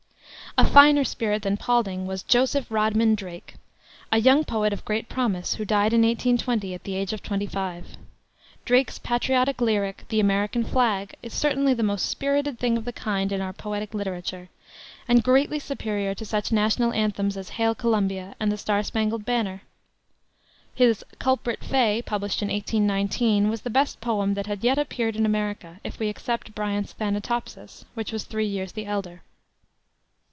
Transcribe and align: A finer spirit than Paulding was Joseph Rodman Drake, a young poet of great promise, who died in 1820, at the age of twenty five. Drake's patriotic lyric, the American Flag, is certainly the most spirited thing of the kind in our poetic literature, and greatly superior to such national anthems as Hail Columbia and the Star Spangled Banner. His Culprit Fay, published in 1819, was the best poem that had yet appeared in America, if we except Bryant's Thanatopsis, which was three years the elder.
A 0.57 0.65
finer 0.69 1.05
spirit 1.05 1.43
than 1.43 1.55
Paulding 1.55 2.07
was 2.07 2.23
Joseph 2.23 2.65
Rodman 2.69 3.15
Drake, 3.15 3.55
a 4.11 4.17
young 4.17 4.43
poet 4.43 4.73
of 4.73 4.83
great 4.83 5.07
promise, 5.07 5.53
who 5.55 5.63
died 5.63 5.93
in 5.93 6.01
1820, 6.01 6.73
at 6.73 6.83
the 6.83 6.93
age 6.97 7.13
of 7.13 7.23
twenty 7.23 7.45
five. 7.47 7.95
Drake's 8.65 8.99
patriotic 8.99 9.61
lyric, 9.61 10.03
the 10.09 10.19
American 10.19 10.65
Flag, 10.65 11.15
is 11.23 11.33
certainly 11.33 11.73
the 11.73 11.83
most 11.83 12.05
spirited 12.05 12.59
thing 12.59 12.77
of 12.77 12.83
the 12.83 12.91
kind 12.91 13.31
in 13.31 13.39
our 13.39 13.53
poetic 13.53 13.93
literature, 13.93 14.49
and 15.07 15.23
greatly 15.23 15.57
superior 15.57 16.13
to 16.15 16.25
such 16.25 16.51
national 16.51 16.91
anthems 16.91 17.37
as 17.37 17.51
Hail 17.51 17.73
Columbia 17.73 18.35
and 18.37 18.51
the 18.51 18.57
Star 18.57 18.83
Spangled 18.83 19.23
Banner. 19.23 19.61
His 20.75 21.05
Culprit 21.17 21.63
Fay, 21.63 22.01
published 22.05 22.41
in 22.41 22.49
1819, 22.49 23.49
was 23.49 23.61
the 23.61 23.69
best 23.69 24.01
poem 24.01 24.33
that 24.33 24.47
had 24.47 24.65
yet 24.65 24.77
appeared 24.77 25.15
in 25.15 25.25
America, 25.25 25.79
if 25.85 25.97
we 25.97 26.09
except 26.09 26.53
Bryant's 26.53 26.91
Thanatopsis, 26.91 27.85
which 27.93 28.11
was 28.11 28.25
three 28.25 28.47
years 28.47 28.73
the 28.73 28.85
elder. 28.85 29.21